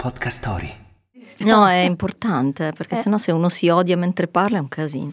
[0.00, 0.72] Podcast Story.
[1.40, 5.12] No, è importante perché sennò se uno si odia mentre parla è un casino.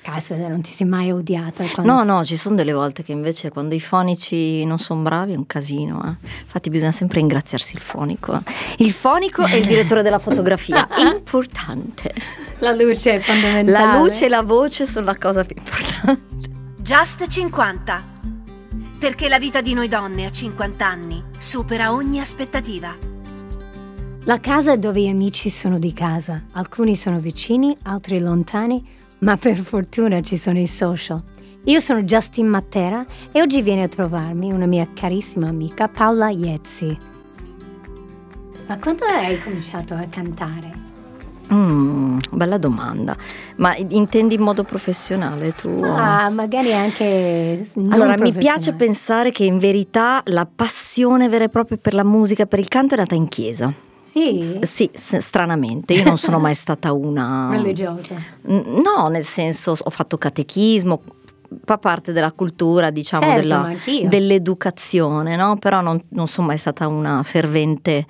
[0.00, 1.64] Caspita, non ti sei mai odiata?
[1.64, 1.92] Quando...
[1.92, 5.36] No, no, ci sono delle volte che invece quando i fonici non sono bravi è
[5.36, 6.02] un casino.
[6.06, 6.26] Eh.
[6.44, 8.32] Infatti bisogna sempre ringraziarsi il fonico.
[8.34, 8.40] eh.
[8.78, 10.88] Il fonico e il direttore della fotografia.
[10.98, 12.14] Importante.
[12.60, 13.70] La luce è fondamentale.
[13.70, 16.22] La luce e la voce sono la cosa più importante.
[16.78, 18.04] Just 50.
[18.98, 23.11] Perché la vita di noi donne a 50 anni supera ogni aspettativa.
[24.24, 26.42] La casa è dove gli amici sono di casa.
[26.52, 28.86] Alcuni sono vicini, altri lontani,
[29.20, 31.20] ma per fortuna ci sono i social.
[31.64, 36.96] Io sono Justin Matera e oggi viene a trovarmi una mia carissima amica Paola Iezzi.
[38.68, 40.70] Ma quando hai cominciato a cantare?
[41.52, 43.16] Mm, bella domanda.
[43.56, 45.82] Ma intendi in modo professionale tu?
[45.82, 51.48] Ah, magari anche non Allora, mi piace pensare che in verità la passione vera e
[51.48, 53.90] propria per la musica, per il canto è nata in chiesa.
[54.12, 54.90] Sì, S- sì,
[55.20, 55.94] stranamente.
[55.94, 57.48] Io non sono mai stata una...
[57.56, 58.14] religiosa.
[58.42, 61.00] No, nel senso ho fatto catechismo,
[61.64, 63.74] fa parte della cultura, diciamo, Certo, della-
[64.08, 65.56] dell'educazione, no?
[65.56, 68.04] Però non, non sono mai stata una fervente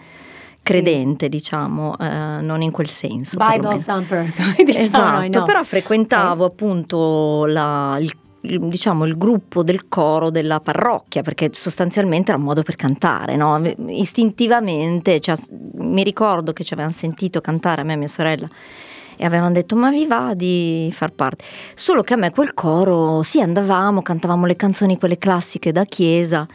[0.61, 3.37] credente, diciamo, eh, non in quel senso.
[3.37, 4.33] Bible thumper,
[4.64, 5.44] diciamo Esatto, no?
[5.44, 8.12] però frequentavo appunto la- il-
[8.43, 13.62] diciamo, il gruppo del coro della parrocchia perché sostanzialmente era un modo per cantare, no?
[13.87, 15.37] istintivamente, cioè,
[15.75, 18.49] mi ricordo che ci avevano sentito cantare a me e mia sorella
[19.17, 23.23] e avevano detto ma vi va di far parte, solo che a me quel coro,
[23.23, 26.47] sì andavamo, cantavamo le canzoni quelle classiche da chiesa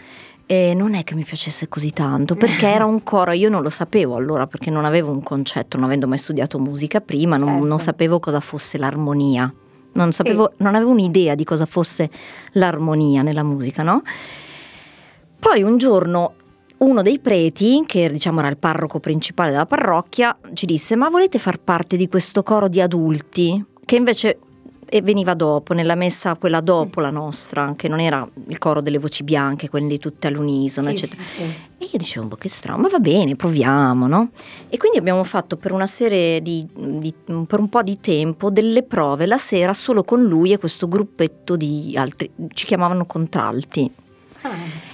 [0.45, 3.69] e non è che mi piacesse così tanto, perché era un coro, io non lo
[3.69, 7.65] sapevo allora, perché non avevo un concetto, non avendo mai studiato musica prima, non, Certo.
[7.65, 9.53] non sapevo cosa fosse l'armonia.
[9.97, 12.09] Non, sapevo, non avevo un'idea di cosa fosse
[12.53, 14.03] l'armonia nella musica, no?
[15.39, 16.33] Poi un giorno
[16.77, 21.39] uno dei preti, che diciamo era il parroco principale della parrocchia, ci disse: Ma volete
[21.39, 23.63] far parte di questo coro di adulti?
[23.83, 24.37] Che invece
[24.89, 28.97] e veniva dopo, nella messa quella dopo la nostra, che non era il coro delle
[28.97, 31.21] voci bianche, quelle tutte all'unisono, Sì, eccetera.
[31.23, 31.41] sì, sì.
[31.79, 34.29] E io dicevo, boh, che strano, ma va bene, proviamo, no?
[34.69, 37.13] E quindi abbiamo fatto per una serie di, di-
[37.45, 41.55] per un po' di tempo delle prove la sera solo con lui e questo gruppetto
[41.55, 43.91] di altri, ci chiamavano contralti.
[44.41, 44.49] Ah,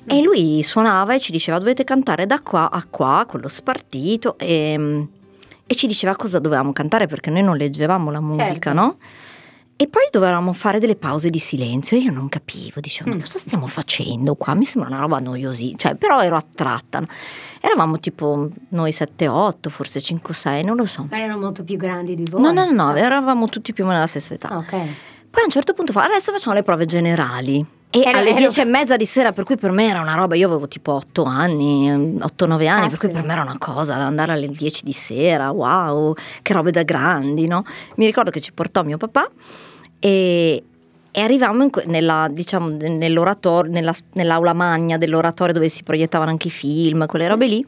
[0.05, 5.07] E lui suonava e ci diceva dovete cantare da qua a qua, quello spartito, e,
[5.65, 8.73] e ci diceva cosa dovevamo cantare perché noi non leggevamo la musica, Certo.
[8.73, 8.97] no?
[9.75, 11.97] E poi dovevamo fare delle pause di silenzio.
[11.97, 13.13] Io non capivo, dicevo, Mm.
[13.17, 14.53] ma cosa stiamo facendo qua?
[14.53, 17.03] Mi sembra una roba noiosissima, cioè, però ero attratta.
[17.59, 21.07] Eravamo tipo noi 7-8, forse 5-6, non lo so.
[21.09, 22.41] Ma erano molto più grandi di voi?
[22.41, 24.49] No, no, no, no, eravamo tutti più o meno alla stessa età.
[24.49, 24.69] Ah, ok.
[24.69, 27.65] Poi a un certo punto fa, adesso facciamo le prove generali.
[27.95, 30.33] E Ero- alle dieci e mezza di sera, per cui per me era una roba,
[30.35, 34.31] io avevo tipo otto anni, 8-9 anni, per cui per me era una cosa, andare
[34.31, 37.63] alle 10 di sera, wow, che robe da grandi, no?
[37.97, 39.29] Mi ricordo che ci portò mio papà
[39.99, 40.63] e,
[41.11, 46.51] e arrivavamo que- nella, diciamo, nell'oratorio, nella- nell'aula magna dell'oratorio dove si proiettavano anche i
[46.51, 47.63] film, quelle robe lì.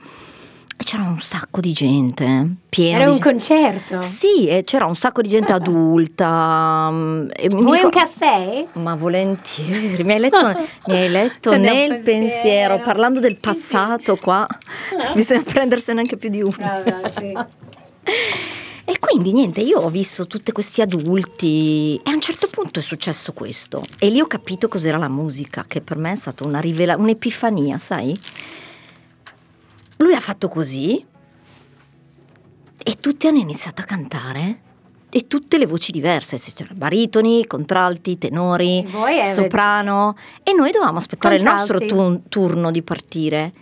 [0.77, 3.29] C'era un sacco di gente, pieno Era di un gente.
[3.31, 4.01] concerto.
[4.01, 6.89] Sì, e c'era un sacco di gente adulta.
[6.91, 8.67] mm, Vuoi un caffè?
[8.73, 10.37] Ma volentieri, mi hai letto,
[10.87, 12.79] mi hai letto Nel pensiero, pensiero.
[12.79, 14.45] parlando del passato qua,
[15.15, 16.55] bisogna prendersene anche più di uno.
[16.57, 17.33] Brava, sì.
[18.87, 22.83] E quindi niente, io ho visto tutti questi adulti e a un certo punto è
[22.83, 26.59] successo questo e lì ho capito cos'era la musica, che per me è stata una
[26.59, 28.15] rivela- un'epifania, sai?
[29.97, 31.03] Lui ha fatto così
[32.83, 34.59] e tutti hanno iniziato a cantare
[35.09, 38.85] e tutte le voci diverse, se c'erano baritoni, contralti, tenori,
[39.33, 42.21] soprano e noi dovevamo aspettare il nostro Contralti.
[42.23, 43.53] tu- turno di partire.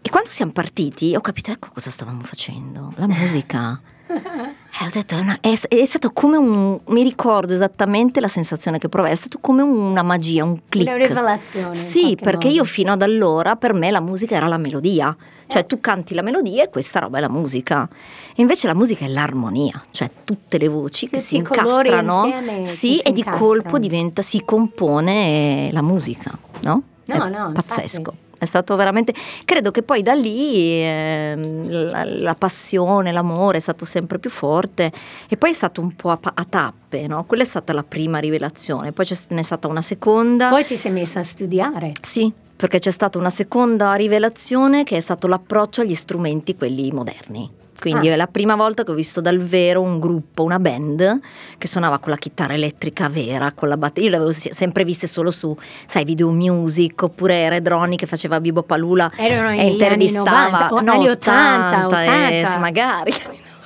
[0.00, 3.80] E quando siamo partiti ho capito ecco cosa stavamo facendo, la musica.
[4.74, 6.80] E ho detto, è, una- è- è stato come un.
[6.88, 10.88] Mi ricordo esattamente la sensazione che provai, è stato come una magia, un click.
[10.88, 11.74] Una rivelazione.
[11.74, 12.58] Sì, perché modo.
[12.58, 15.14] io fino ad allora per me la musica era la melodia.
[15.52, 17.88] Cioè tu canti la melodia e questa roba è la musica.
[18.34, 22.24] E invece la musica è l'armonia, cioè tutte le voci che Tutti si incastrano.
[22.24, 23.46] insieme Sì, e di incastrano.
[23.46, 26.30] colpo diventa, si compone la musica,
[26.62, 26.82] no?
[27.04, 27.98] No, È no, pazzesco.
[27.98, 28.16] infatti.
[28.42, 29.14] È stato veramente.
[29.44, 34.90] Credo che poi da lì ehm, la, la passione, l'amore è stato sempre più forte
[35.28, 37.22] e poi è stato un po' a, a tappe, no?
[37.24, 38.90] Quella è stata la prima rivelazione.
[38.90, 40.48] Poi ce n'è stata una seconda.
[40.48, 41.92] Poi ti sei messa a studiare.
[42.00, 42.32] Sì,
[42.62, 47.50] perché c'è stata una seconda rivelazione che è stato l'approccio agli strumenti, quelli moderni.
[47.76, 48.12] Quindi Ah.
[48.12, 51.18] è la prima volta che ho visto dal vero un gruppo, una band
[51.58, 54.04] che suonava con la chitarra elettrica vera, con la batteria.
[54.04, 55.56] Io le avevo si- sempre viste solo su,
[55.86, 60.40] sai, video music, oppure Red Ronnie che faceva Bibo Palula Erano e gli anni intervistava
[60.68, 62.58] 90, o no, anni 80, 80, eh, 80.
[62.60, 63.12] magari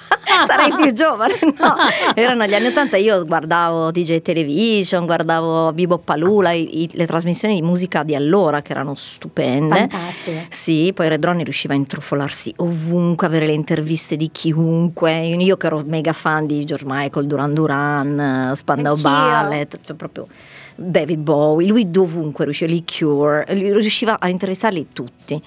[0.46, 1.74] sarei più giovane no
[2.14, 7.54] erano gli anni 80 io guardavo DJ Television guardavo Bibo Palula i- i- le trasmissioni
[7.54, 10.40] di musica di allora che erano stupende Fantastico.
[10.50, 15.26] sì, poi Red Ronnie riusciva a intrufolarsi ovunque, avere le interviste di chiunque.
[15.26, 18.96] Io che ero mega fan di George Michael, Duran Duran, Spandau.
[18.96, 20.26] Ballet, cioè proprio
[20.74, 25.42] David Bowie, lui dovunque riusciva, Lee Cure, riusciva a intervistarli tutti.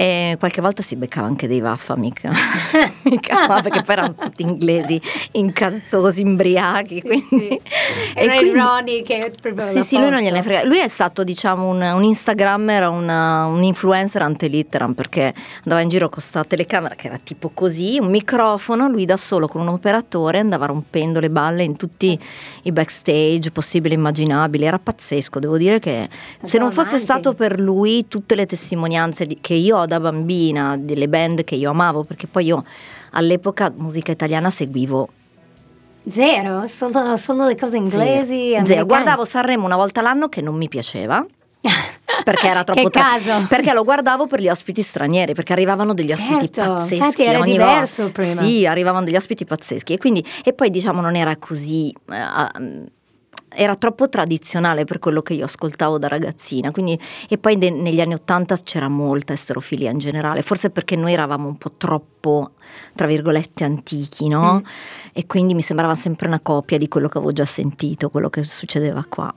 [0.00, 2.30] E qualche volta si beccava anche dei vaffa, mica,
[3.04, 4.98] mica ma perché poi erano tutti inglesi,
[5.32, 7.02] incazzosi, imbriachi.
[7.02, 7.60] Quindi,
[9.42, 10.64] proprio sì, sì, lui non gliene frega.
[10.64, 15.90] Lui è stato, diciamo, un, un Instagrammer, una- un influencer ante litteram perché andava in
[15.90, 19.68] giro con questa telecamera che era tipo così, un microfono, lui da solo con un
[19.68, 22.18] operatore andava rompendo le balle in tutti
[22.62, 24.64] i backstage possibili e immaginabili.
[24.64, 26.08] Era pazzesco, devo dire che
[26.40, 31.08] se non fosse stato per lui tutte le testimonianze che io ho da bambina, delle
[31.08, 32.64] band che io amavo, perché poi io
[33.12, 35.08] all'epoca musica italiana seguivo
[36.08, 38.50] Zero, solo, solo le cose inglesi.
[38.50, 38.56] Zero.
[38.58, 38.84] americane.
[38.84, 41.24] Guardavo Sanremo una volta l'anno che non mi piaceva.
[42.24, 43.46] Perché era troppo Che tra- caso.
[43.48, 46.94] Perché lo guardavo per gli ospiti stranieri, perché arrivavano degli ospiti Certo, pazzeschi.
[46.96, 48.22] infatti era ogni diverso volta.
[48.22, 48.42] prima.
[48.42, 49.92] Sì, arrivavano degli ospiti pazzeschi.
[49.92, 51.94] E, quindi, e poi diciamo non era così.
[52.10, 52.86] eh,
[53.52, 56.70] era troppo tradizionale per quello che io ascoltavo da ragazzina.
[56.70, 56.98] Quindi,
[57.28, 61.46] e poi de- negli anni Ottanta c'era molta esterofilia in generale, forse perché noi eravamo
[61.48, 62.52] un po' troppo,
[62.94, 64.54] tra virgolette, antichi, no?
[64.54, 64.66] Mm.
[65.12, 68.44] E quindi mi sembrava sempre una copia di quello che avevo già sentito, quello che
[68.44, 69.32] succedeva qua.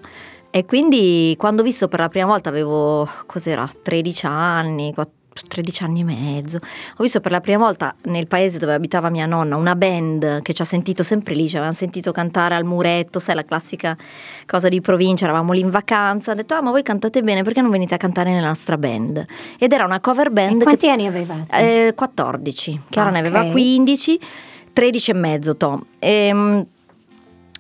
[0.56, 5.84] E quindi quando ho visto per la prima volta avevo, cos'era, 13 anni, quatt- 13
[5.84, 9.56] anni e mezzo, ho visto per la prima volta nel paese dove abitava mia nonna
[9.56, 13.36] una band che ci ha sentito sempre lì, ci avevano sentito cantare al muretto, sai
[13.36, 13.98] la classica
[14.46, 17.62] cosa di provincia, eravamo lì in vacanza, ho detto ah ma voi cantate bene perché
[17.62, 19.26] non venite a cantare nella nostra band?
[19.58, 21.88] Ed era una cover E band che quanti anni avevate?
[21.88, 23.26] eh, 14, Chiara ne Ok.
[23.26, 24.20] aveva 15,
[24.74, 25.84] 13 e mezzo Tom.
[26.00, 26.66] Ehm,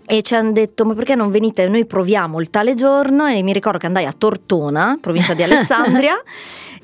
[0.05, 1.67] E, ci hanno detto: Ma perché non venite?
[1.67, 3.25] Noi proviamo il tale giorno.
[3.27, 6.15] E mi ricordo che andai a Tortona, provincia di Alessandria.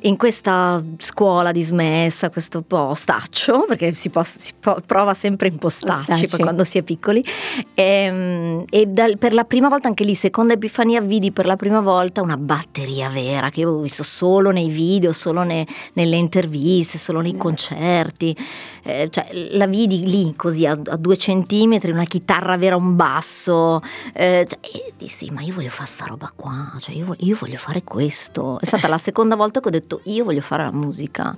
[0.04, 5.58] In questa scuola dismessa, questo po' staccio, perché si, può- si può- prova sempre in
[5.58, 6.28] postacci Postacci.
[6.30, 7.22] poi quando si è piccoli.
[7.74, 11.82] Ehm, E, dal- per la prima volta, anche lì, seconda Epifania, vidi per la prima
[11.82, 16.98] volta una batteria vera che io avevo visto solo nei video, solo ne- nelle interviste,
[16.98, 18.34] solo nei concerti.
[18.84, 23.08] Eh, cioè, la vidi lì così a, a due centimetri, una chitarra vera, un basso.
[24.14, 27.38] Eh, cioè, e dissi, ma io voglio fare sta roba qua, cioè io, voglio, io
[27.40, 28.60] voglio fare questo.
[28.60, 31.36] È stata la seconda volta che ho detto, io voglio fare la musica.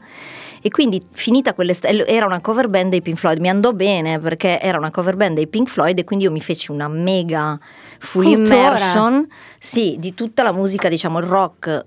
[0.63, 4.59] E quindi finita quell'estate, era una cover band dei Pink Floyd, mi andò bene perché
[4.61, 7.59] era una cover band dei Pink Floyd e quindi io mi feci una mega
[7.97, 8.55] full Cultura.
[8.55, 9.27] immersion,
[9.57, 11.85] sì, di tutta la musica, diciamo il rock,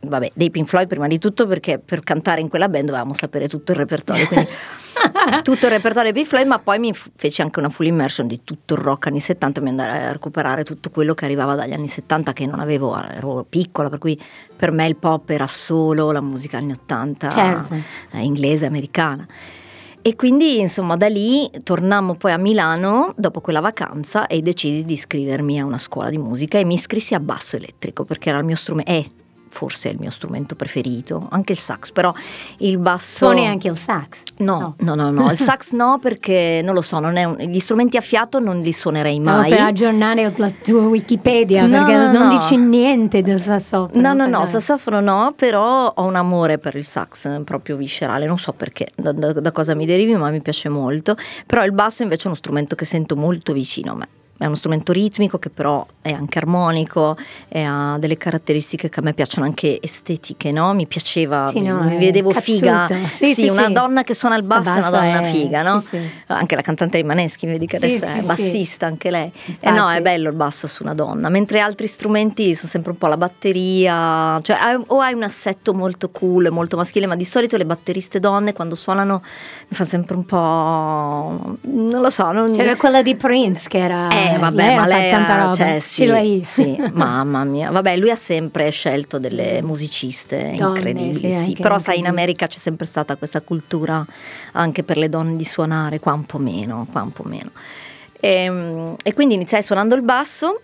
[0.00, 3.48] vabbè, dei Pink Floyd prima di tutto perché per cantare in quella band dovevamo sapere
[3.48, 4.46] tutto il repertorio, quindi
[5.42, 8.42] tutto il repertorio dei Pink Floyd, ma poi mi feci anche una full immersion di
[8.44, 11.88] tutto il rock anni 70, mi andai a recuperare tutto quello che arrivava dagli anni
[11.88, 14.20] 70 che non avevo, ero piccola, per cui
[14.54, 17.74] per me il pop era solo la musica anni 80 Certo.
[18.12, 19.26] eh, inglese, americana.
[20.06, 24.92] E quindi insomma da lì tornammo poi a Milano dopo quella vacanza e decisi di
[24.92, 28.44] iscrivermi a una scuola di musica e mi iscrissi a basso elettrico perché era il
[28.44, 29.02] mio strumento, è
[29.54, 32.12] forse il mio strumento preferito, anche il sax, però
[32.58, 33.26] il basso...
[33.26, 34.18] Suoni anche il sax?
[34.38, 37.60] No, no, no, no, il sax no perché non lo so, non è un- gli
[37.60, 39.50] strumenti a fiato non li suonerei mai.
[39.50, 42.36] per aggiornare la tua Wikipedia No, perché no, non no.
[42.36, 44.00] dici niente del sassofono.
[44.00, 47.76] No, no, no, però- sassofono no, però ho un amore per il sax eh, proprio
[47.76, 51.16] viscerale, non so perché, da, da- da cosa mi derivi, ma mi piace molto.
[51.46, 54.08] Però il basso invece è uno strumento che sento molto vicino a me.
[54.36, 57.16] È uno strumento ritmico che però è anche armonico
[57.48, 60.74] e ha delle caratteristiche che a me piacciono anche estetiche, no?
[60.74, 62.52] Mi piaceva, Sì, mi, no, mi vedevo cazzuto.
[62.52, 62.88] figa.
[63.08, 63.72] Sì, sì, una sì.
[63.72, 65.84] donna che suona il basso, è una donna è- figa, no?
[66.26, 69.30] Anche la cantante di Maneschi, vedi che adesso è bassista anche lei.
[69.60, 69.98] E no, Infatti.
[69.98, 73.16] è bello il basso su una donna, mentre altri strumenti sono sempre un po' la
[73.16, 74.56] batteria, cioè
[74.88, 78.74] o hai un assetto molto cool, molto maschile, ma di solito le batteriste donne quando
[78.74, 79.22] suonano
[79.68, 81.56] mi fa sempre un po'...
[81.62, 82.50] non lo so, non...
[82.50, 84.08] C'era quella di Prince che era...
[84.08, 87.70] Eh vabbè, lei ma lei era, cioè, sì, sì, mamma mia.
[87.70, 92.06] Vabbè, lui ha sempre scelto delle musiciste Donne, incredibili, sì, sì, però sai in.
[92.06, 94.04] America c'è sempre stata questa cultura
[94.52, 97.50] anche per le donne di suonare, qua un po' meno, qua un po' meno.
[98.20, 100.60] E, e quindi iniziai suonando il basso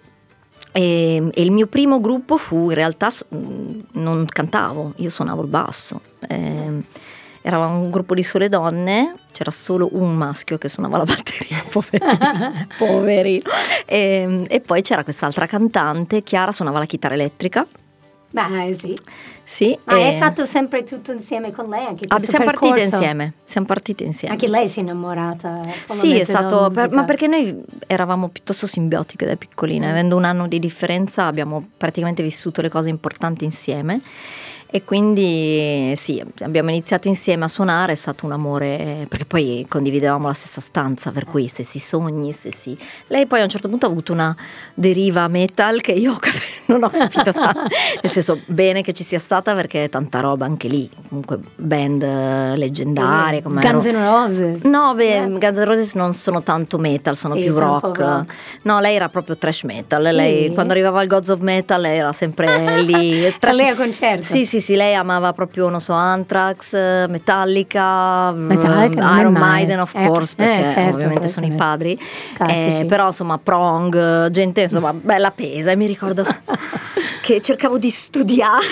[0.72, 5.48] E, e il mio primo gruppo fu in realtà su- non cantavo, io suonavo il
[5.48, 6.00] basso.
[6.28, 6.82] E,
[7.42, 12.66] eravamo un gruppo di sole donne, c'era solo un maschio che suonava la batteria, poverino.
[12.78, 13.50] poverino.
[13.86, 17.66] E, e poi c'era quest'altra cantante, Chiara suonava la chitarra elettrica.
[18.32, 18.98] Beh, sì.
[19.42, 21.84] Sì, Ma e- hai fatto sempre tutto insieme con lei?
[21.84, 24.32] Anche Ah, siamo partite insieme, siamo partite insieme.
[24.34, 25.58] Anche lei si è innamorata.
[25.88, 29.90] Sì, è stato, per- ma perché noi eravamo piuttosto simbiotiche da piccoline, Mm.
[29.90, 34.00] avendo un anno di differenza abbiamo praticamente vissuto le cose importanti insieme
[34.72, 40.26] e quindi sì, abbiamo iniziato insieme a suonare, è stato un amore, perché poi condividevamo
[40.28, 42.76] la stessa stanza, per cui stessi sogni, stessi...
[43.08, 44.34] Lei poi a un certo punto ha avuto una
[44.74, 46.16] deriva metal che io
[46.66, 47.60] non ho capito, tanto.
[48.02, 52.02] nel senso bene che ci sia stata perché è tanta roba anche lì, comunque band
[52.02, 54.62] eh, leggendarie come Guns N' Roses.
[54.62, 55.38] No, beh, Eh.
[55.38, 57.98] Guns N' Roses non sono tanto metal, sono Sì, più sono rock.
[57.98, 58.34] rock.
[58.62, 60.04] No, lei era proprio trash metal.
[60.06, 60.12] Sì?
[60.12, 63.32] Lei, quando arrivava al Gods of Metal, lei era sempre lì.
[63.40, 64.24] Con lei a concerto.
[64.26, 66.72] Sì, sì, sì, lei amava proprio, non so, Anthrax,
[67.08, 69.32] Metallica, Metallica, Iron.
[69.32, 71.98] Maiden, of Eh, course, eh, perché certo, ovviamente sono i padri.
[72.48, 75.70] Eh, però insomma, prong, gente, insomma, bella pesa.
[75.70, 76.24] E mi ricordo
[77.22, 78.64] che cercavo di studiare.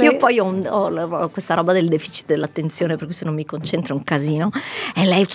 [0.00, 3.44] Io poi ho, un- ho questa roba del deficit dell'attenzione, per cui se non mi
[3.44, 4.50] concentro è un casino.
[4.94, 5.26] E lei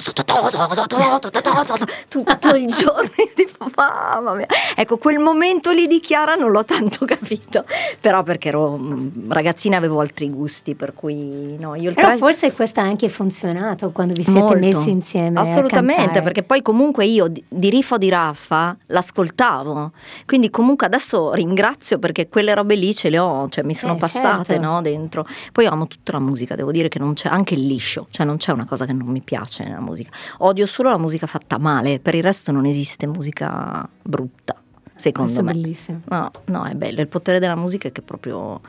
[2.07, 4.45] tutto il giorno, io tipo, mamma mia.
[4.75, 7.65] Ecco, quel momento lì di Chiara non l'ho tanto capito,
[7.99, 12.51] però perché ero mm, ragazzina avevo altri gusti, per cui no, io il Però forse
[12.53, 14.57] questo ha anche funzionato quando vi siete Molto.
[14.57, 15.39] messi insieme.
[15.39, 19.91] Assolutamente, perché poi comunque io di, Riffo di Raffa l'ascoltavo,
[20.25, 23.97] quindi comunque adesso ringrazio perché quelle robe lì ce le ho, cioè mi sono Eh,
[23.97, 24.36] passate certo.
[24.59, 25.25] No, dentro.
[25.51, 28.37] Poi amo tutta la musica, devo dire che non c'è anche il liscio, cioè non
[28.37, 30.11] c'è una cosa che non mi piace nella musica.
[30.39, 34.55] Odio solo la musica fatta male, per il resto non esiste musica brutta,
[34.95, 35.59] secondo Questo è me.
[35.59, 36.01] bellissimo.
[36.09, 38.61] No, no, è bello, il potere della musica è che proprio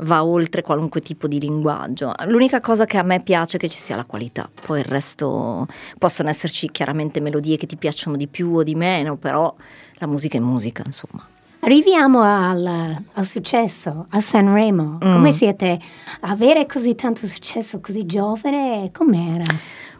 [0.00, 2.12] va oltre qualunque tipo di linguaggio.
[2.26, 5.66] L'unica cosa che a me piace è che ci sia la qualità, poi il resto
[5.98, 9.54] possono esserci chiaramente melodie che ti piacciono di più o di meno, però
[9.94, 11.26] la musica è musica, insomma.
[11.66, 14.98] Arriviamo al, al successo, a Sanremo.
[15.04, 15.12] Mm.
[15.12, 15.80] Come siete?
[16.20, 19.42] Avere così tanto successo così giovane, com'era?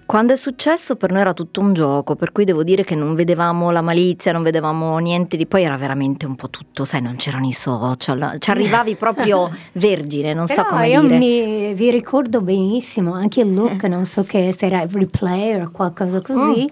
[0.06, 3.16] Quando è successo per noi era tutto un gioco, per cui devo dire che non
[3.16, 7.16] vedevamo la malizia, non vedevamo niente di poi era veramente un po' tutto, sai, non
[7.16, 11.18] c'erano i social, ci arrivavi proprio vergine, non Però so come io dire.
[11.18, 16.20] mi, vi ricordo benissimo anche il look, non so che se era replay o qualcosa
[16.22, 16.70] così.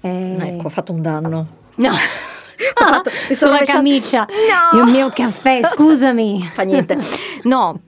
[0.00, 1.46] Eh, Ecco, ho fatto un danno.
[1.74, 1.90] No.
[2.80, 4.26] Ho fatto- mi sono lasciata- camicia.
[4.72, 4.84] No!
[4.84, 6.50] Il mio caffè, scusami.
[6.52, 6.96] Fa niente.
[7.44, 7.80] No.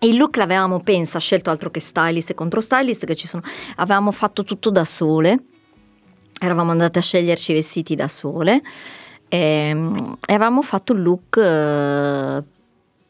[0.00, 3.42] Il look l'avevamo, pensa, scelto altro che stylist e contro stylist che ci sono.
[3.76, 5.38] Avevamo fatto tutto da sole.
[6.38, 8.60] Eravamo andate a sceglierci i vestiti da sole.
[9.28, 12.42] ehm, E, avevamo fatto il look eh,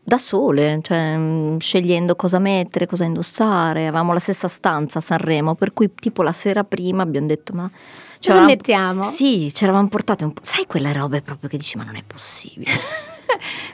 [0.07, 3.87] da sole, cioè mm, scegliendo cosa mettere, cosa indossare.
[3.89, 7.69] Avevamo la stessa stanza a Sanremo, per cui tipo la sera prima abbiamo detto ma...
[8.31, 9.03] eravamo- mettiamo?
[9.03, 10.41] Sì, ci eravamo portate un po'.
[10.45, 12.71] Sai quelle robe proprio che dici ma non è possibile.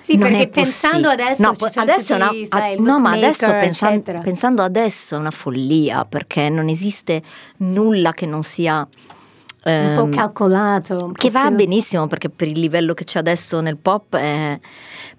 [0.00, 5.16] Sì, Non perché pensando adesso no, adesso una- il no, ma adesso pensan- pensando adesso
[5.16, 7.22] è una follia perché non esiste
[7.58, 10.94] nulla che non sia un po' ehm, calcolato.
[10.94, 14.16] un po' che va più- benissimo perché per il livello che c'è adesso nel pop
[14.16, 14.58] è...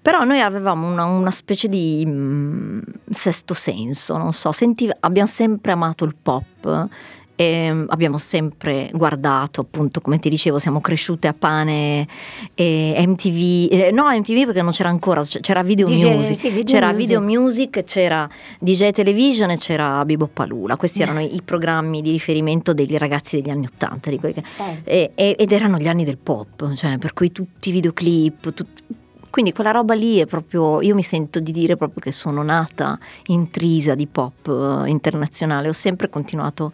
[0.00, 5.72] però noi avevamo una, una specie di mm, sesto senso non so senti, abbiamo sempre
[5.72, 6.88] amato il pop
[7.34, 12.06] e mm, abbiamo sempre guardato appunto come ti dicevo siamo cresciute a pane
[12.54, 16.64] e MTV eh, no MTV perché non c'era ancora c'era Video DJ, Music sì, Video
[16.74, 17.06] c'era Music.
[17.06, 22.72] Video Music c'era DJ Television e c'era Bibo Palula questi erano i, programmi di riferimento
[22.72, 24.90] dei ragazzi degli anni Ottanta di quelli che Certo.
[24.90, 28.82] e- e- ed erano gli anni del pop, cioè per cui tutti i videoclip, tut-
[29.30, 32.98] quindi quella roba lì è proprio, io mi sento di dire proprio che sono nata
[33.28, 34.46] intrisa di pop
[34.84, 36.72] eh, internazionale, ho sempre continuato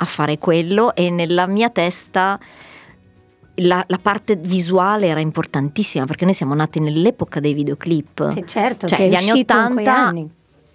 [0.00, 2.38] a fare quello e nella mia testa
[3.56, 8.30] la, la parte visuale era importantissima perché noi siamo nati nell'epoca dei videoclip.
[8.32, 10.30] Sì, certo, Cioè, gli anni uscito in quei 80 anni.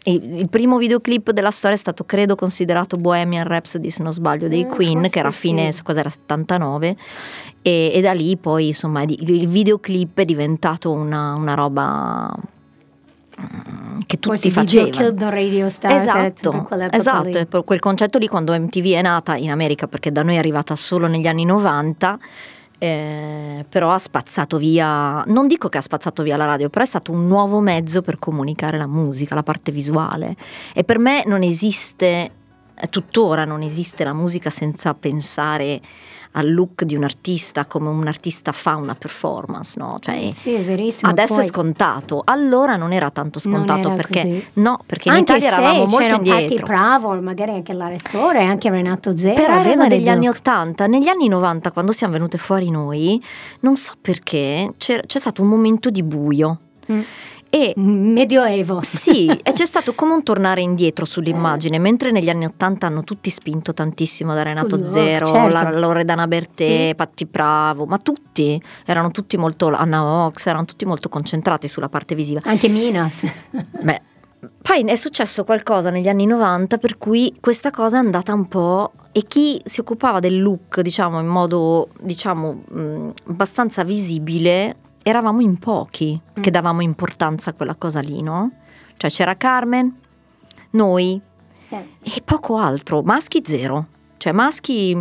[0.08, 4.66] Il primo videoclip della storia è stato, credo, considerato Bohemian Rhapsody, se non sbaglio, dei
[4.66, 5.40] Mm, Queen, che era sì.
[5.40, 6.96] fine, cos'era, 79.
[7.64, 12.32] E, e da lì poi, insomma, il videoclip è diventato una, una roba
[14.06, 15.30] che tutti facevano.
[15.30, 20.24] Radio Star, Esatto, esatto, quel concetto lì quando MTV è nata in America, perché da
[20.24, 22.20] noi è arrivata solo negli anni 90,
[22.78, 26.88] eh, però ha spazzato via, non dico che ha spazzato via la radio, però è
[26.88, 30.36] stato un nuovo mezzo per comunicare la musica, la parte visuale.
[30.74, 32.32] E per me non esiste
[32.78, 35.80] eh, tuttora non esiste la musica senza pensare
[36.38, 39.98] al look di un artista come un artista fa una performance, no?
[40.00, 41.10] Cioè, sì, è verissimo.
[41.12, 44.48] Adesso Poi, è scontato, allora non era tanto scontato era perché così.
[44.54, 46.66] no, perché in anche Italia se eravamo molto c'era Patti indietro.
[46.66, 49.36] Bravo, magari anche l'Arestore, anche Renato Zero.
[49.36, 50.38] Però erano degli anni look.
[50.38, 53.22] 80, negli anni 90 quando siamo venute fuori noi,
[53.62, 56.60] non so perché, c'è, c'è stato un momento di buio
[56.92, 57.02] Mm.
[57.56, 58.82] E Medioevo.
[58.84, 63.30] sì, e c'è stato come un tornare indietro sull'immagine, mentre negli anni 80 hanno tutti
[63.30, 65.54] spinto tantissimo da Renato Sul Zero, certo.
[65.54, 66.96] la Loredana Bertè, Sì.
[66.96, 72.14] Patti Bravo, ma tutti erano tutti molto, Anna Ox, erano tutti molto concentrati sulla parte
[72.14, 72.42] visiva.
[72.44, 73.22] Anche Minas.
[73.82, 74.02] Beh,
[74.62, 78.92] poi è successo qualcosa negli anni 90 per cui questa cosa è andata un po'
[79.14, 84.76] e chi si occupava del look, diciamo, in modo, diciamo, mh, abbastanza visibile,
[85.08, 86.54] eravamo in pochi che Mm.
[86.54, 88.52] davamo importanza a quella cosa lì, no?
[88.98, 89.96] Cioè c'era Carmen,
[90.72, 91.22] noi
[91.70, 93.88] Eh, e poco altro, maschi zero.
[94.18, 95.00] Cioè maschi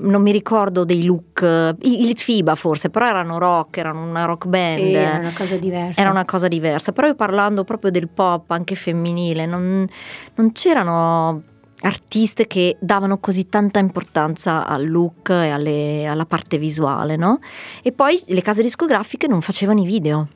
[0.00, 4.46] non mi ricordo dei look, i, i FIBA forse, però erano rock, erano una rock
[4.46, 4.78] band.
[4.78, 6.00] sì, era una cosa diversa.
[6.00, 9.86] Era una cosa diversa, però io parlando proprio del pop anche femminile, non,
[10.34, 11.42] non c'erano
[11.80, 17.38] artiste che davano così tanta importanza al look e alle- alla parte visuale, no?
[17.82, 20.28] E poi le case discografiche non facevano i video.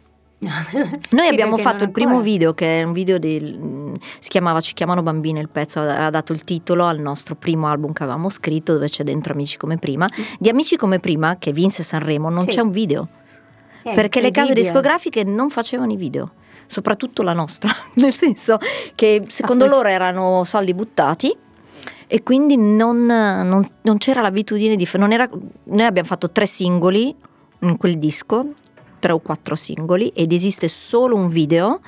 [0.42, 5.00] Noi abbiamo fatto il primo video che è un video del, si chiamava Ci chiamano
[5.00, 8.88] bambine il pezzo ha dato il titolo al nostro primo album che avevamo scritto dove
[8.88, 10.08] c'è dentro Amici come prima
[10.40, 12.49] di Amici come prima che vinse Sanremo non Sì.
[12.49, 13.06] c'è un video
[13.84, 14.61] Eh, perché le case incredibile.
[14.62, 16.32] discografiche non facevano i video,
[16.73, 18.59] soprattutto la nostra, nel senso
[18.95, 21.37] che secondo Ah, loro erano soldi buttati
[22.07, 24.88] e quindi non, non- non c'era l'abitudine di...
[25.11, 25.29] era-
[25.64, 27.14] noi abbiamo fatto tre singoli
[27.61, 28.55] in quel disco,
[28.99, 31.81] tre o quattro singoli ed esiste solo un video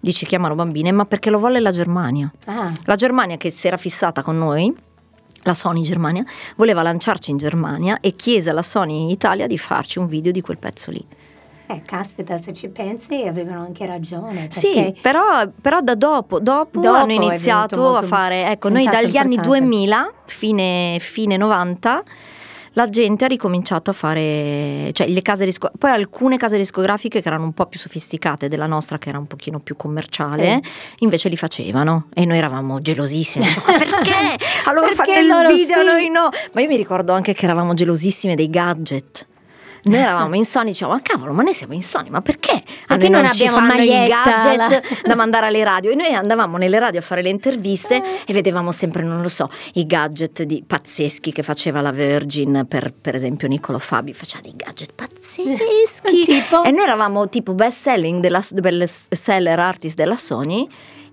[0.00, 2.30] di Ci chiamano bambine, ma perché lo volle la Germania.
[2.46, 4.74] Ah, La Germania che si era fissata con noi,
[5.44, 6.24] la Sony Germania,
[6.56, 10.58] voleva lanciarci in Germania e chiese alla Sony Italia di farci un video di quel
[10.58, 11.04] pezzo lì.
[11.72, 14.48] Eh, caspita, se ci pensi avevano anche ragione.
[14.50, 19.34] Sì, però, però da dopo, dopo, Dopo hanno iniziato a fare, ecco, noi dagli anni
[19.34, 19.60] importante.
[19.60, 22.04] 2000, fine, fine 90,
[22.74, 27.28] la gente ha ricominciato a fare, cioè le case disco- poi alcune case discografiche che
[27.28, 30.60] erano un po' più sofisticate della nostra, che era un pochino più commerciale,
[30.98, 33.44] invece li facevano e noi eravamo gelosissimi.
[33.44, 34.36] Diciamo, Ma perché?
[34.64, 35.84] Allora Perché fanno il video, sì?
[35.84, 36.28] noi no.
[36.52, 39.26] Ma io mi ricordo anche che eravamo gelosissime dei gadget.
[39.84, 42.62] Noi eravamo insonni, dicevamo, ma cavolo, ma noi siamo insonni, ma perché?
[42.86, 46.14] Perché noi non ci abbiamo fanno i gadget la- da mandare alle radio e noi
[46.14, 48.02] andavamo nelle radio a fare le interviste Eh.
[48.26, 52.92] e vedevamo sempre, non lo so, i gadget di- pazzeschi che faceva la Virgin per,
[52.98, 56.62] per esempio Niccolo Fabi faceva dei gadget pazzeschi Tipo?
[56.62, 60.68] e noi eravamo tipo best selling della, best seller artist della Sony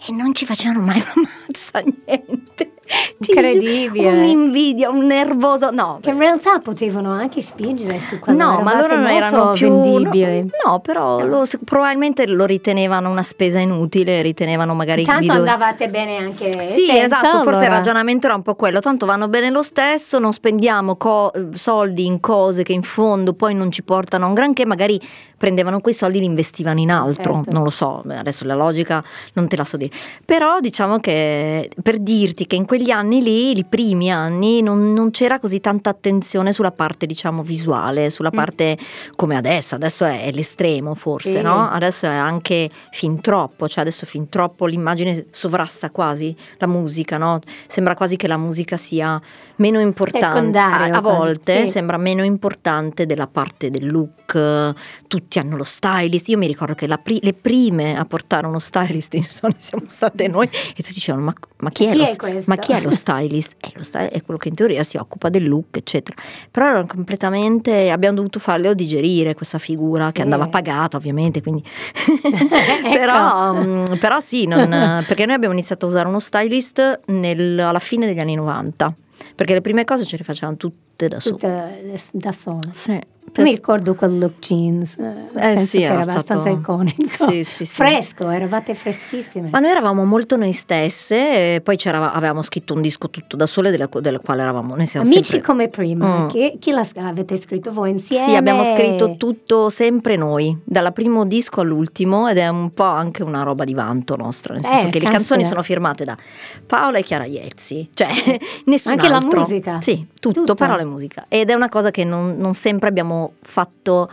[0.08, 2.74] e non ci facevano mai una mazza niente
[3.20, 4.10] Incredibile.
[4.10, 8.38] un'invidia un nervoso no Che in realtà potevano anche spingere su quello.
[8.44, 10.42] No, ma loro non erano più vendibili.
[10.64, 15.88] No, no, però lo- probabilmente lo ritenevano una spesa inutile, ritenevano magari Tanto video- andavate
[15.90, 17.76] bene anche Sì, senza, esatto, forse il allora.
[17.76, 22.20] ragionamento era un po' quello, tanto vanno bene lo stesso, non spendiamo co- soldi in
[22.20, 25.00] cose che in fondo poi non ci portano a un granché, magari
[25.38, 27.52] prendevano quei soldi e li investivano in altro, Certo.
[27.52, 29.89] non lo so, adesso la logica non te la so dire.
[30.26, 35.12] Però diciamo che per dirti che in quegli anni lì, i primi anni, non, non
[35.12, 38.36] c'era così tanta attenzione sulla parte diciamo visuale, sulla Mm.
[38.36, 38.78] parte
[39.16, 41.42] come adesso, adesso è, è l'estremo forse, Sì.
[41.42, 41.70] no?
[41.70, 47.40] Adesso è anche fin troppo, cioè adesso fin troppo l'immagine sovrasta quasi la musica, no?
[47.68, 49.20] Sembra quasi che la musica sia
[49.60, 51.72] meno importante, a, a volte sì.
[51.72, 54.74] sembra meno importante della parte del look,
[55.08, 59.14] tutti hanno lo stylist, io mi ricordo che pri- le prime a portare uno stylist
[59.16, 62.42] in Sony siamo state noi e tutti dicevano ma, ma chi, è, Chi lo, è
[62.46, 63.54] ma chi è lo stylist?
[63.60, 66.16] Eh, lo sty- è quello che in teoria si occupa del look eccetera,
[66.50, 70.22] però erano completamente, abbiamo dovuto farle digerire questa figura che Sì.
[70.22, 71.64] andava pagata ovviamente, quindi
[72.24, 72.90] Ecco.
[72.92, 77.80] però, mm, però sì, non- perché noi abbiamo iniziato a usare uno stylist nel- alla
[77.80, 78.94] fine degli anni 90,
[79.40, 80.58] perché le prime cose ce le facevamo
[81.00, 81.36] tutte da sole.
[81.38, 82.70] Tutte da sola.
[82.72, 83.00] Sì.
[83.36, 87.30] Io mi ricordo quel look jeans, eh, penso sì, che era era abbastanza stato- iconico.
[87.30, 87.66] Sì, sì, sì.
[87.68, 89.50] Fresco, eravate freschissime.
[89.52, 93.70] Ma noi eravamo molto noi stesse, e poi avevamo scritto un disco tutto da sole,
[93.70, 94.76] della, della quale eravamo.
[94.76, 96.28] Noi siamo Amici sempre- come prima, Mm.
[96.30, 98.24] chi, chi l'ha, avete scritto voi insieme?
[98.32, 103.22] Sì, abbiamo scritto tutto sempre noi, dal primo disco all'ultimo, ed è un po' anche
[103.22, 106.18] una roba di vanto nostra, nel Eh, senso che le canzoni sono firmate da
[106.66, 108.08] Paola e Chiara Iezzi, cioè
[108.66, 109.42] nessun Anche la altro.
[109.42, 109.80] musica?
[109.82, 110.56] Sì, tutto, Tutto.
[110.56, 111.26] parole e musica.
[111.28, 114.10] Ed è una cosa che non, non sempre abbiamo fatto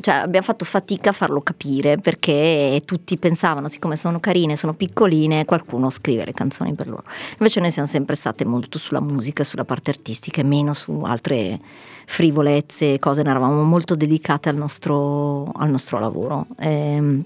[0.00, 5.44] cioè, abbiamo fatto fatica a farlo capire perché tutti pensavano, siccome sono carine, sono piccoline,
[5.44, 7.04] qualcuno scrive le canzoni per loro.
[7.32, 11.58] Invece noi siamo sempre state molto sulla musica, sulla parte artistica e meno su altre
[12.04, 16.46] frivolezze, cose, ne eravamo molto dedicate al nostro, al nostro lavoro.
[16.58, 17.24] Ehm,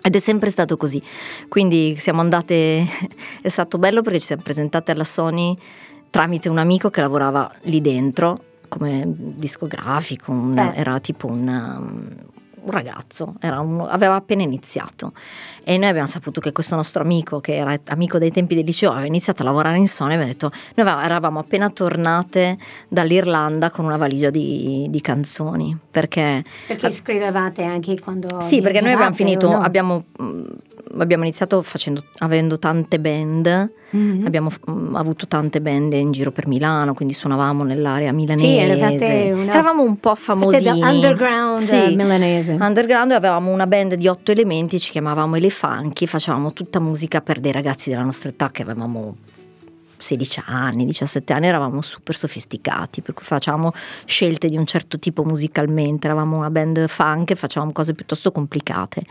[0.00, 1.02] ed è sempre stato così.
[1.48, 2.86] Quindi siamo andate,
[3.42, 5.56] è stato bello perché ci siamo presentate alla Sony
[6.10, 10.72] tramite un amico che lavorava lì dentro come discografico, un, eh.
[10.74, 11.48] era tipo un,
[12.62, 15.12] un ragazzo, un, aveva appena iniziato
[15.64, 18.90] e noi abbiamo saputo che questo nostro amico, che era amico dai tempi del liceo,
[18.90, 22.56] aveva iniziato a lavorare in Sony e abbiamo detto, noi eravamo appena tornate
[22.88, 26.42] dall'Irlanda con una valigia di, di canzoni, perché...
[26.66, 28.40] Perché scrivevate anche quando...
[28.40, 29.58] Sì, perché noi abbiamo finito, no?
[29.58, 30.04] abbiamo
[30.96, 34.26] abbiamo iniziato facendo, avendo tante band, mm-hmm.
[34.26, 38.98] abbiamo mm, avuto tante band in giro per Milano, quindi suonavamo nell'area milanese.
[38.98, 39.52] Sì, una...
[39.52, 40.82] Eravamo un po' famosini.
[40.82, 42.47] Underground sì, milanese.
[42.52, 47.52] Underground avevamo una band di otto elementi, ci chiamavamo Elefanchi, facevamo tutta musica per dei
[47.52, 49.16] ragazzi della nostra età che avevamo
[49.98, 53.72] 16 anni, 17 anni eravamo super sofisticati, per cui facevamo
[54.04, 59.02] scelte di un certo tipo musicalmente, eravamo una band funk e facevamo cose piuttosto complicate.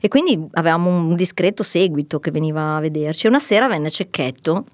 [0.00, 3.26] E quindi avevamo un discreto seguito che veniva a vederci.
[3.26, 4.64] Una sera venne Cecchetto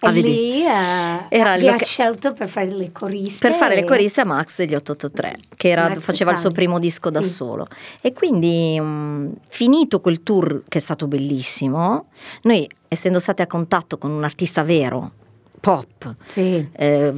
[0.00, 3.48] e lì uh, era vi ha scelto per fare le coriste.
[3.48, 7.10] Per fare le coriste a Max degli 883 che era, faceva il suo primo disco
[7.10, 7.28] da sì.
[7.30, 7.68] solo.
[8.00, 12.06] E quindi um, finito quel tour che è stato bellissimo
[12.42, 15.12] noi essendo stati a contatto con un artista vero
[15.64, 16.68] pop, sì.
[16.72, 17.12] eh,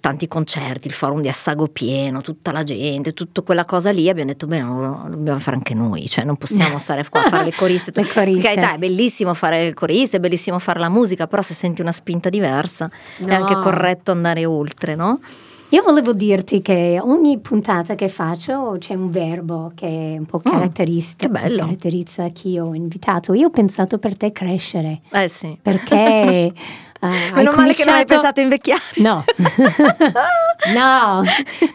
[0.00, 4.30] tanti concerti, il forum di Assago pieno, tutta la gente, tutta quella cosa lì, abbiamo
[4.30, 7.52] detto bene, lo dobbiamo fare anche noi, cioè non possiamo stare qua a fare le
[7.52, 7.92] coriste.
[7.94, 8.54] le coriste.
[8.56, 11.92] dai, è bellissimo fare le coriste, è bellissimo fare la musica, però se senti una
[11.92, 13.28] spinta diversa no.
[13.28, 15.20] è anche corretto andare oltre, no?
[15.72, 20.40] Io volevo dirti che ogni puntata che faccio c'è un verbo che è un po'
[20.40, 23.34] caratteristico, oh, caratterizza chi ho invitato.
[23.34, 25.02] Io ho pensato per te crescere.
[25.12, 25.56] Eh sì.
[25.62, 26.52] Perché
[27.00, 28.80] Uh, Meno male che non hai pensato a invecchiare.
[28.96, 29.24] No,
[30.74, 31.22] no,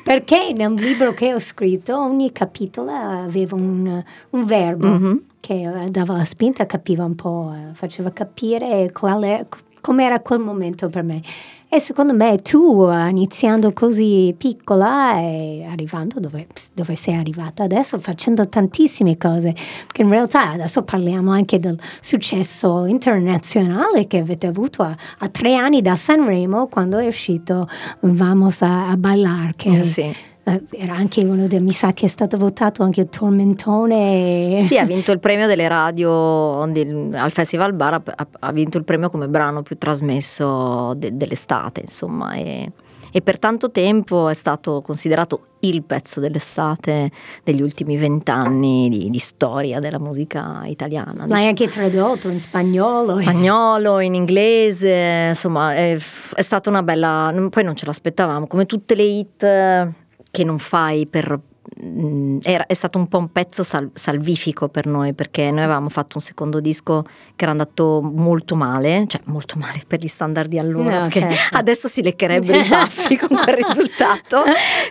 [0.04, 5.16] perché nel libro che ho scritto ogni capitolo aveva un, un verbo mm-hmm.
[5.40, 9.46] che dava la spinta, capiva un po', faceva capire qual è,
[9.86, 11.22] com'era quel momento per me.
[11.70, 18.48] E secondo me tu, iniziando così piccola e arrivando dove, dove, sei arrivata adesso, facendo
[18.50, 24.96] tantissime cose, perché in realtà adesso parliamo anche del successo internazionale che avete avuto a,
[25.20, 27.68] a tre anni da Sanremo quando è uscito
[28.00, 29.56] Vamos a, a Bailar.
[29.56, 30.35] Che, eh sì eh,
[30.70, 34.62] era anche uno dei, mi sa che è stato votato anche il Tormentone.
[34.62, 38.84] Sì, ha vinto il premio delle radio del, al Festival Bar, ha, ha, vinto il
[38.84, 42.72] premio come brano più trasmesso de, dell'estate, insomma, e,
[43.12, 47.10] e, per tanto tempo è stato considerato il pezzo dell'estate
[47.44, 51.26] degli ultimi vent'anni di, di, storia della musica italiana.
[51.26, 51.46] L'hai diciamo.
[51.48, 53.20] anche tradotto in spagnolo.
[53.20, 55.98] Spagnolo, in inglese, insomma, è,
[56.36, 57.34] è stata una bella...
[57.50, 60.04] Poi non ce l'aspettavamo, come tutte le hit
[60.36, 61.40] che non fai per
[61.82, 65.90] mm, era, è stato un po' un pezzo sal, salvifico per noi perché noi avevamo
[65.90, 67.04] fatto un secondo disco
[67.36, 71.58] che era andato molto male, cioè molto male per gli standard di allora, no, certo.
[71.58, 74.44] adesso si leccherebbero i baffi con quel risultato,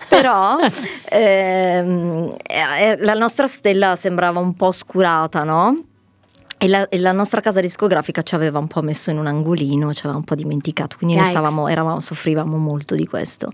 [0.08, 0.58] però
[1.10, 2.36] ehm,
[2.98, 5.92] la nostra stella sembrava un po' oscurata, no?
[6.64, 9.92] E la, e la, nostra casa discografica ci aveva un po' messo in un angolino,
[9.92, 13.52] ci aveva un po' dimenticato, quindi noi stavamo, eravamo, soffrivamo molto di questo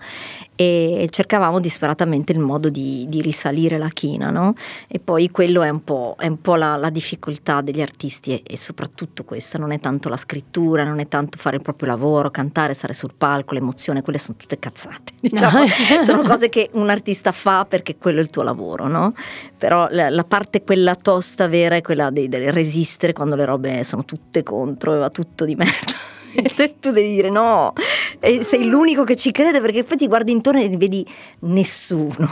[0.54, 4.52] e cercavamo disperatamente il modo di, di risalire la china, no?
[4.86, 8.42] E poi quello è un po', è un po la, la, difficoltà degli artisti e,
[8.46, 12.30] e, soprattutto questa, non è tanto la scrittura, non è tanto fare il proprio lavoro,
[12.30, 15.60] cantare, stare sul palco, l'emozione, quelle sono tutte cazzate, diciamo.
[15.60, 16.02] No.
[16.02, 19.14] sono cose che un artista fa perché quello è il tuo lavoro, no?
[19.56, 23.82] Però la, la parte quella tosta vera è quella di resistere esistere quando le robe
[23.82, 26.08] sono tutte contro e va tutto di merda.
[26.34, 27.72] e tu devi dire no,
[28.20, 31.04] e sei l'unico che ci crede perché poi ti guardi intorno e vedi
[31.40, 32.28] nessuno,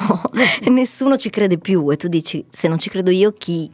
[0.60, 3.68] e nessuno ci crede più e tu dici se non ci credo io chi,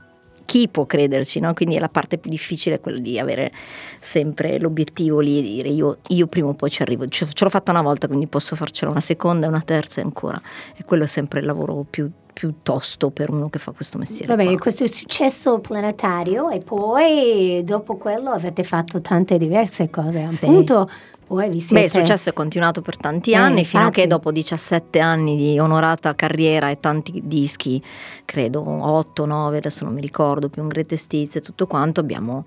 [0.47, 1.53] chi può crederci, no?
[1.53, 3.53] quindi è la parte più difficile quella di avere
[4.01, 7.51] sempre l'obiettivo lì e dire io, io prima o poi ci arrivo, ce, ce l'ho
[7.51, 10.41] fatta una volta quindi posso farcela una seconda, una terza e ancora
[10.75, 12.24] e quello è sempre il lavoro più più
[12.63, 14.35] tosto per uno che fa questo mestiere.
[14.35, 20.29] Va bene, questo è successo planetario e poi dopo quello avete fatto tante diverse cose.
[20.31, 20.45] Sì.
[20.45, 20.89] Appunto,
[21.27, 21.75] poi vi siete...
[21.75, 25.37] Beh, il successo è continuato per tanti eh, anni, fino a che dopo 17 anni
[25.37, 27.83] di onorata carriera e tanti dischi,
[28.25, 32.45] credo 8, 9, adesso non mi ricordo più, un greatest hits e tutto quanto, abbiamo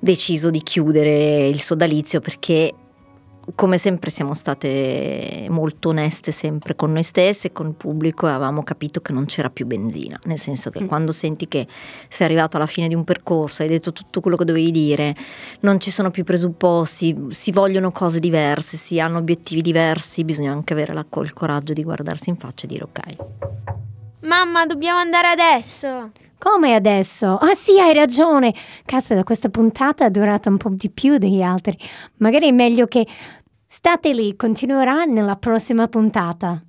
[0.00, 2.74] deciso di chiudere il sodalizio perché
[3.54, 8.30] come sempre siamo state molto oneste sempre con noi stesse e con il pubblico e
[8.30, 10.86] avevamo capito che non c'era più benzina, nel senso che mm.
[10.86, 11.66] quando senti che
[12.08, 15.14] sei arrivato alla fine di un percorso, hai detto tutto quello che dovevi dire,
[15.60, 20.72] non ci sono più presupposti, si vogliono cose diverse, si hanno obiettivi diversi, bisogna anche
[20.72, 23.16] avere la, il coraggio di guardarsi in faccia e dire ok.
[24.20, 26.10] Mamma, dobbiamo andare adesso.
[26.40, 27.36] Come adesso?
[27.36, 28.54] Ah sì, hai ragione.
[28.86, 31.76] Caspita, questa puntata è durata un po' di più degli altri.
[32.16, 33.06] Magari è meglio che
[33.72, 36.60] state lì, continuerà nella prossima puntata.